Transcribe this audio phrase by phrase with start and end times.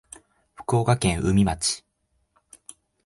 [0.55, 1.85] 福岡県宇美町